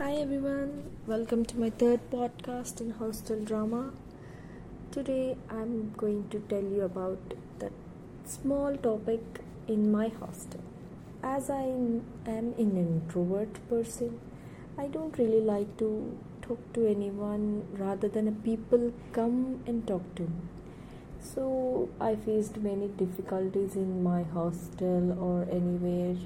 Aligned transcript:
Hi 0.00 0.12
everyone, 0.14 0.84
welcome 1.06 1.44
to 1.44 1.58
my 1.60 1.68
third 1.68 2.00
podcast 2.10 2.80
in 2.80 2.92
hostel 2.92 3.44
drama. 3.44 3.92
Today 4.90 5.36
I'm 5.50 5.92
going 5.94 6.26
to 6.30 6.38
tell 6.52 6.62
you 6.62 6.84
about 6.84 7.34
that 7.58 7.72
small 8.24 8.78
topic 8.78 9.20
in 9.68 9.92
my 9.92 10.08
hostel. 10.08 10.62
As 11.22 11.50
I 11.50 11.64
am 11.64 12.02
an 12.24 12.54
introvert 12.56 13.60
person, 13.68 14.18
I 14.78 14.86
don't 14.86 15.18
really 15.18 15.42
like 15.42 15.76
to 15.76 16.16
talk 16.40 16.72
to 16.72 16.86
anyone 16.86 17.66
rather 17.72 18.08
than 18.08 18.34
people 18.36 18.94
come 19.12 19.62
and 19.66 19.86
talk 19.86 20.14
to 20.14 20.22
me. 20.22 20.40
So 21.20 21.90
I 22.00 22.16
faced 22.16 22.56
many 22.56 22.88
difficulties 22.88 23.76
in 23.76 24.02
my 24.02 24.22
hostel 24.22 25.12
or 25.20 25.46
anywhere 25.50 26.16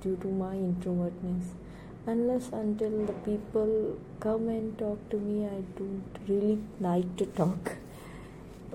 due 0.00 0.16
to 0.16 0.26
my 0.26 0.56
introvertness 0.56 1.61
unless 2.06 2.48
until 2.48 3.06
the 3.06 3.12
people 3.24 3.96
come 4.18 4.48
and 4.48 4.76
talk 4.78 4.98
to 5.10 5.16
me 5.16 5.46
i 5.46 5.60
don't 5.78 6.18
really 6.28 6.58
like 6.80 7.16
to 7.16 7.26
talk. 7.26 7.76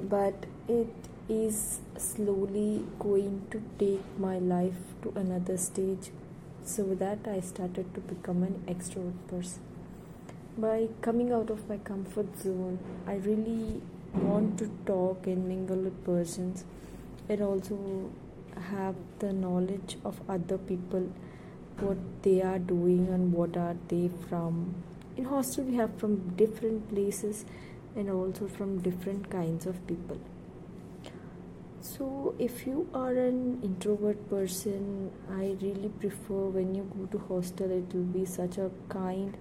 But 0.01 0.45
it 0.69 0.93
is 1.27 1.79
slowly 1.97 2.85
going 2.99 3.47
to 3.51 3.61
take 3.79 4.03
my 4.17 4.37
life 4.37 4.79
to 5.01 5.11
another 5.15 5.57
stage. 5.57 6.11
So 6.63 6.83
that 6.95 7.27
i 7.27 7.39
started 7.39 7.93
to 7.95 8.01
become 8.01 8.43
an 8.43 8.63
extrovert 8.67 9.27
person. 9.27 9.61
By 10.57 10.87
coming 11.01 11.31
out 11.31 11.49
of 11.49 11.67
my 11.69 11.77
comfort 11.77 12.37
zone 12.39 12.79
i 13.05 13.15
really 13.15 13.81
want 14.13 14.57
to 14.59 14.71
talk 14.85 15.27
and 15.27 15.47
mingle 15.47 15.77
with 15.77 16.03
persons 16.05 16.63
and 17.29 17.41
also 17.41 18.09
have 18.71 18.95
the 19.19 19.31
knowledge 19.33 19.97
of 20.03 20.19
other 20.29 20.57
people 20.57 21.09
what 21.81 21.97
they 22.23 22.41
are 22.41 22.59
doing 22.59 23.07
and 23.09 23.33
what 23.33 23.57
are 23.57 23.75
they 23.87 24.09
from. 24.29 24.75
In 25.15 25.25
hostel 25.25 25.65
we 25.65 25.75
have 25.75 25.97
from 25.97 26.35
different 26.35 26.89
places 26.89 27.45
and 27.95 28.09
also 28.09 28.47
from 28.47 28.79
different 28.81 29.29
kinds 29.29 29.65
of 29.65 29.85
people. 29.87 30.19
So 31.81 32.35
if 32.37 32.67
you 32.67 32.87
are 32.93 33.13
an 33.13 33.59
introvert 33.63 34.29
person 34.29 35.11
i 35.35 35.55
really 35.61 35.89
prefer 36.01 36.41
when 36.57 36.75
you 36.75 36.83
go 36.95 37.05
to 37.13 37.23
hostel 37.29 37.71
it 37.77 37.95
will 37.95 38.09
be 38.17 38.25
such 38.25 38.57
a 38.57 38.69
kind 38.89 39.37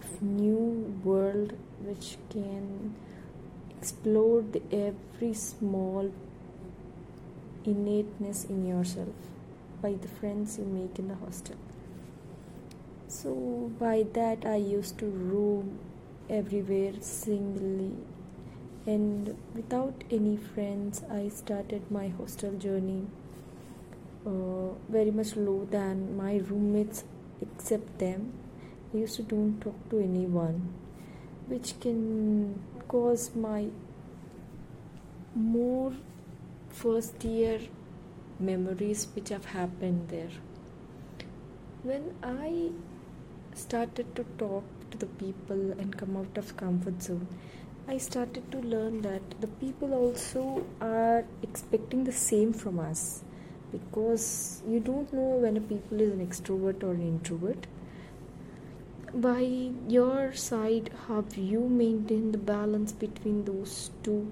of 0.00 0.22
new 0.22 0.94
world 1.04 1.52
which 1.88 2.16
can 2.30 2.94
explore 3.78 4.42
the 4.42 4.62
every 4.72 5.32
small 5.34 6.10
innateness 7.64 8.44
in 8.44 8.66
yourself 8.66 9.30
by 9.82 9.92
the 9.92 10.08
friends 10.08 10.58
you 10.58 10.64
make 10.64 10.98
in 10.98 11.08
the 11.08 11.14
hostel 11.26 11.69
so 13.10 13.70
by 13.78 14.06
that 14.14 14.44
i 14.46 14.54
used 14.54 14.96
to 14.98 15.06
roam 15.06 15.78
everywhere 16.28 16.92
singly. 17.00 17.92
And 18.86 19.36
without 19.54 20.04
any 20.10 20.36
friends 20.36 21.02
i 21.10 21.28
started 21.28 21.90
my 21.90 22.08
hostel 22.08 22.52
journey 22.52 23.06
uh, 24.26 24.70
very 24.88 25.10
much 25.10 25.34
low 25.36 25.66
than 25.70 26.16
my 26.16 26.36
roommates 26.36 27.04
except 27.42 27.98
them. 27.98 28.32
I 28.94 28.98
used 28.98 29.16
to 29.16 29.22
don't 29.22 29.60
talk 29.60 29.90
to 29.90 29.98
anyone 29.98 30.72
which 31.48 31.78
can 31.80 32.62
cause 32.88 33.34
my 33.34 33.66
more 35.34 35.92
first 36.68 37.24
year 37.24 37.60
memories 38.38 39.08
which 39.14 39.28
have 39.30 39.46
happened 39.46 40.08
there. 40.08 40.30
When 41.82 42.14
i 42.22 42.70
started 43.60 44.14
to 44.16 44.24
talk 44.38 44.64
to 44.90 44.98
the 44.98 45.08
people 45.22 45.72
and 45.78 45.96
come 45.96 46.16
out 46.16 46.38
of 46.42 46.56
comfort 46.56 47.02
zone. 47.02 47.26
I 47.88 47.98
started 47.98 48.50
to 48.52 48.58
learn 48.58 49.02
that 49.02 49.40
the 49.40 49.48
people 49.62 49.94
also 49.94 50.64
are 50.80 51.24
expecting 51.42 52.04
the 52.04 52.12
same 52.12 52.52
from 52.52 52.78
us 52.78 53.22
because 53.72 54.62
you 54.66 54.80
don't 54.80 55.12
know 55.12 55.30
when 55.44 55.56
a 55.56 55.60
people 55.60 56.00
is 56.00 56.12
an 56.12 56.26
extrovert 56.26 56.82
or 56.82 56.92
an 56.92 57.02
introvert. 57.02 57.66
By 59.12 59.40
your 59.88 60.32
side 60.34 60.90
how 61.08 61.24
you 61.36 61.60
maintain 61.68 62.30
the 62.32 62.38
balance 62.38 62.92
between 62.92 63.44
those 63.44 63.90
two? 64.04 64.30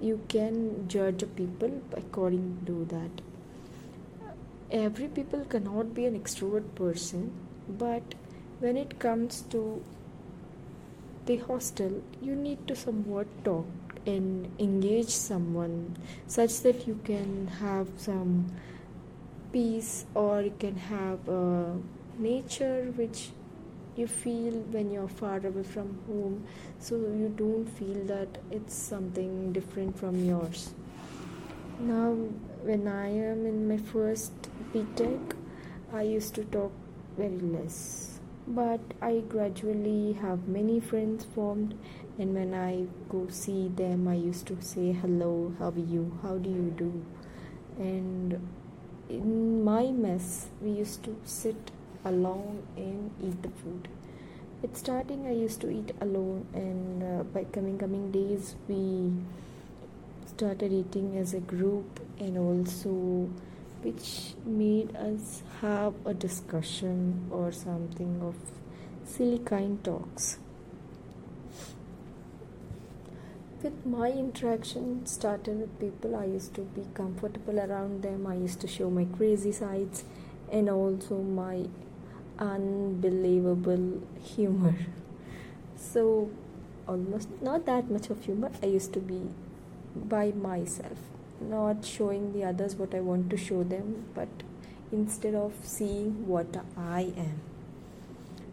You 0.00 0.20
can 0.28 0.86
judge 0.88 1.22
a 1.24 1.26
people 1.26 1.82
according 1.96 2.62
to 2.66 2.84
that. 2.94 3.20
Every 4.70 5.08
people 5.08 5.44
cannot 5.44 5.94
be 5.94 6.06
an 6.06 6.18
extrovert 6.18 6.74
person 6.76 7.32
but 7.68 8.14
when 8.60 8.76
it 8.76 8.98
comes 8.98 9.42
to 9.50 9.82
the 11.26 11.36
hostel 11.36 12.02
you 12.22 12.34
need 12.34 12.66
to 12.66 12.74
somewhat 12.74 13.26
talk 13.44 13.66
and 14.06 14.50
engage 14.58 15.08
someone 15.08 15.96
such 16.26 16.60
that 16.60 16.86
you 16.86 16.98
can 17.04 17.46
have 17.60 17.88
some 17.96 18.46
peace 19.52 20.06
or 20.14 20.42
you 20.42 20.54
can 20.58 20.76
have 20.76 21.28
a 21.28 21.76
nature 22.18 22.92
which 22.96 23.30
you 23.96 24.06
feel 24.06 24.52
when 24.74 24.90
you're 24.90 25.08
far 25.08 25.38
away 25.44 25.64
from 25.64 25.98
home. 26.06 26.46
So 26.78 26.94
you 26.94 27.34
don't 27.36 27.66
feel 27.66 28.04
that 28.04 28.28
it's 28.50 28.74
something 28.74 29.52
different 29.52 29.98
from 29.98 30.24
yours. 30.24 30.72
Now 31.80 32.14
when 32.62 32.88
i 32.88 33.08
am 33.08 33.46
in 33.46 33.68
my 33.68 33.76
first 33.90 34.32
btech 34.72 35.34
i 35.92 36.02
used 36.02 36.34
to 36.34 36.44
talk 36.56 36.72
very 37.16 37.38
less 37.54 38.07
but 38.48 38.80
I 39.02 39.20
gradually 39.28 40.14
have 40.14 40.48
many 40.48 40.80
friends 40.80 41.24
formed 41.34 41.78
and 42.18 42.34
when 42.34 42.54
I 42.54 42.86
go 43.10 43.26
see 43.28 43.68
them 43.68 44.08
I 44.08 44.14
used 44.14 44.46
to 44.46 44.56
say 44.60 44.92
hello 44.92 45.54
how 45.58 45.68
are 45.68 45.78
you? 45.78 46.18
How 46.22 46.36
do 46.38 46.48
you 46.48 46.72
do? 46.76 47.04
And 47.78 48.48
in 49.08 49.62
my 49.64 49.90
mess 49.90 50.46
we 50.62 50.70
used 50.70 51.02
to 51.04 51.16
sit 51.24 51.70
alone 52.04 52.62
and 52.76 53.10
eat 53.22 53.42
the 53.42 53.50
food. 53.50 53.88
At 54.64 54.76
starting 54.76 55.26
I 55.26 55.32
used 55.32 55.60
to 55.60 55.70
eat 55.70 55.92
alone 56.00 56.46
and 56.54 57.02
uh, 57.02 57.22
by 57.24 57.44
coming 57.44 57.78
coming 57.78 58.10
days 58.10 58.56
we 58.66 59.12
started 60.26 60.72
eating 60.72 61.16
as 61.18 61.34
a 61.34 61.40
group 61.40 62.00
and 62.18 62.38
also 62.38 63.28
which 63.82 64.34
made 64.44 64.94
us 64.96 65.42
have 65.60 65.94
a 66.04 66.14
discussion 66.14 67.28
or 67.30 67.52
something 67.52 68.20
of 68.22 68.34
silly 69.04 69.38
kind 69.38 69.82
talks. 69.84 70.38
With 73.62 73.84
my 73.84 74.10
interaction 74.10 75.04
started 75.06 75.60
with 75.60 75.80
people, 75.80 76.14
I 76.14 76.26
used 76.26 76.54
to 76.54 76.60
be 76.60 76.86
comfortable 76.94 77.58
around 77.58 78.02
them. 78.02 78.26
I 78.26 78.36
used 78.36 78.60
to 78.60 78.68
show 78.68 78.88
my 78.88 79.04
crazy 79.04 79.50
sides 79.50 80.04
and 80.50 80.70
also 80.70 81.18
my 81.18 81.66
unbelievable 82.38 84.02
humor. 84.22 84.74
So, 85.80 86.30
almost 86.88 87.28
not 87.40 87.64
that 87.66 87.88
much 87.88 88.10
of 88.10 88.24
humor. 88.24 88.50
I 88.60 88.66
used 88.66 88.92
to 88.94 89.00
be 89.00 89.28
by 89.94 90.32
myself 90.32 90.98
not 91.40 91.84
showing 91.84 92.32
the 92.32 92.44
others 92.44 92.76
what 92.76 92.94
I 92.94 93.00
want 93.00 93.30
to 93.30 93.36
show 93.36 93.62
them, 93.62 94.06
but 94.14 94.28
instead 94.90 95.34
of 95.34 95.52
seeing 95.62 96.26
what 96.26 96.56
I 96.76 97.12
am. 97.16 97.40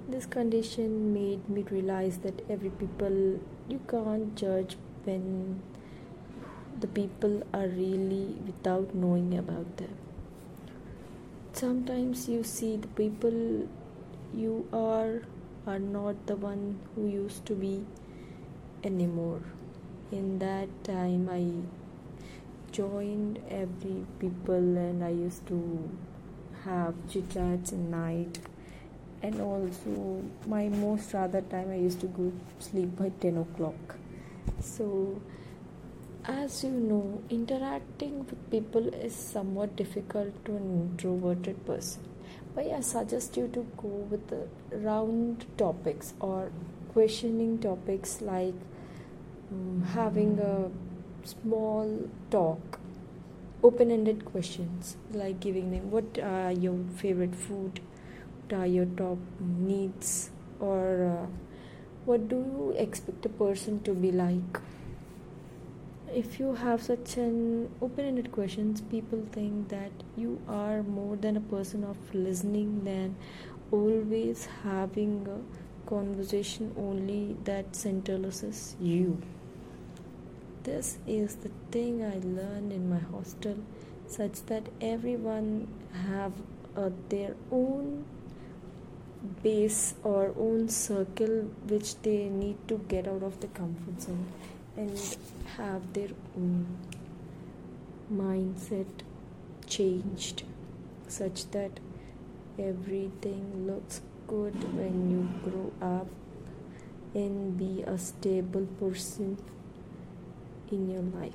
This 0.07 0.25
condition 0.25 1.13
made 1.13 1.50
me 1.50 1.63
realize 1.63 2.19
that 2.19 2.41
every 2.50 2.69
people 2.69 3.40
you 3.68 3.79
can't 3.88 4.35
judge 4.35 4.78
when 5.03 5.62
the 6.79 6.88
people 6.88 7.41
are 7.53 7.68
really 7.68 8.35
without 8.45 8.94
knowing 8.94 9.38
about 9.38 9.78
them. 9.78 9.95
Sometimes 11.53 12.28
you 12.29 12.44
see 12.44 12.75
the 12.78 12.90
people 12.90 13.68
you 14.34 14.68
are 14.74 15.22
are 15.66 15.79
not 15.79 16.27
the 16.27 16.36
one 16.36 16.80
who 16.94 17.07
used 17.07 17.45
to 17.45 17.56
be 17.56 17.83
anymore. 18.83 19.42
In 20.12 20.38
that 20.39 20.68
time, 20.83 21.30
I 21.31 21.42
joined 22.75 23.39
every 23.50 24.06
people 24.19 24.77
and 24.86 25.04
I 25.04 25.10
used 25.10 25.45
to 25.48 25.89
have 26.63 26.94
chit 27.10 27.30
chats 27.30 27.72
at 27.72 27.80
night. 27.80 28.39
And 29.22 29.42
also 29.42 30.24
my 30.45 30.68
most 30.69 31.13
rather 31.13 31.42
time 31.42 31.72
I 31.72 31.75
used 31.75 32.01
to 32.01 32.07
go 32.07 32.31
sleep 32.60 32.98
by 32.98 33.12
10 33.22 33.38
o'clock. 33.38 33.95
So 34.60 35.22
as 36.25 36.63
you 36.63 36.72
know 36.72 37.22
interacting 37.30 38.19
with 38.25 38.51
people 38.51 38.88
is 38.94 39.16
somewhat 39.16 39.75
difficult 39.75 40.44
to 40.45 40.56
an 40.56 40.89
introverted 40.89 41.66
person. 41.66 42.04
But 42.54 42.72
I 42.72 42.80
suggest 42.81 43.38
you 43.38 43.48
to 43.50 43.66
go 43.77 43.88
with 43.88 44.33
round 44.72 45.45
topics 45.57 46.13
or 46.19 46.51
questioning 46.94 47.60
topics 47.60 48.22
like 48.22 48.54
um, 49.51 49.83
having 49.94 50.39
a 50.39 50.69
small 51.25 52.10
talk 52.30 52.80
open 53.68 53.89
ended 53.89 54.24
questions 54.25 54.95
like 55.12 55.39
giving 55.39 55.72
them 55.72 55.89
what 55.89 56.19
are 56.19 56.51
your 56.51 56.77
favorite 56.98 57.36
food? 57.36 57.80
What 58.42 58.60
are 58.60 58.68
your 58.68 58.86
top 58.86 59.18
needs? 59.39 60.30
Or 60.60 61.06
uh, 61.06 61.25
what 62.06 62.27
do 62.30 62.36
you 62.36 62.75
expect 62.77 63.25
a 63.25 63.30
person 63.30 63.81
to 63.83 63.94
be 63.94 64.12
like? 64.12 64.60
If 66.13 66.39
you 66.39 66.54
have 66.54 66.83
such 66.83 67.18
an 67.18 67.69
open-ended 67.81 68.31
questions 68.31 68.81
people 68.81 69.25
think 69.31 69.69
that 69.69 69.92
you 70.16 70.39
are 70.48 70.83
more 70.83 71.16
than 71.16 71.36
a 71.36 71.42
person 71.42 71.83
of 71.83 71.98
listening 72.13 72.83
than 72.83 73.16
always 73.72 74.48
having 74.63 75.27
a 75.27 75.89
conversation 75.89 76.74
only 76.77 77.36
that 77.44 77.72
centralizes 77.74 78.75
you 78.80 79.22
this 80.65 80.97
is 81.06 81.35
the 81.45 81.51
thing 81.71 82.03
i 82.03 82.17
learned 82.39 82.71
in 82.77 82.89
my 82.89 83.00
hostel 83.13 83.57
such 84.07 84.41
that 84.51 84.67
everyone 84.81 85.67
have 86.07 86.33
uh, 86.75 86.89
their 87.09 87.35
own 87.51 88.03
base 89.44 89.95
or 90.03 90.33
own 90.38 90.67
circle 90.69 91.35
which 91.73 91.95
they 92.01 92.29
need 92.29 92.57
to 92.67 92.77
get 92.94 93.07
out 93.07 93.23
of 93.23 93.39
the 93.41 93.47
comfort 93.59 94.01
zone 94.01 94.25
and 94.75 95.17
have 95.57 95.94
their 95.94 96.13
own 96.35 96.65
mindset 98.12 99.06
changed 99.67 100.44
such 101.07 101.50
that 101.51 101.79
everything 102.59 103.67
looks 103.67 104.01
good 104.27 104.56
when 104.75 105.09
you 105.13 105.23
grow 105.50 105.71
up 105.95 106.07
and 107.13 107.57
be 107.57 107.83
a 107.83 107.97
stable 107.97 108.67
person 108.79 109.38
in 110.71 110.89
your 110.89 111.01
life. 111.21 111.33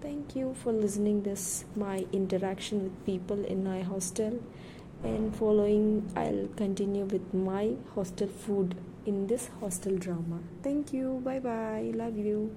Thank 0.00 0.34
you 0.34 0.54
for 0.54 0.72
listening 0.72 1.22
this 1.22 1.64
my 1.76 2.06
interaction 2.12 2.84
with 2.84 3.04
people 3.04 3.44
in 3.44 3.64
my 3.64 3.82
hostel. 3.82 4.42
And 5.02 5.34
following 5.34 6.10
i'll 6.14 6.46
continue 6.56 7.04
with 7.04 7.32
my 7.32 7.76
hostel 7.94 8.28
food 8.28 8.74
in 9.06 9.26
this 9.26 9.48
hostel 9.60 9.96
drama. 9.96 10.40
Thank 10.62 10.92
you. 10.92 11.20
Bye 11.24 11.38
bye 11.38 11.92
love 11.94 12.18
you 12.18 12.50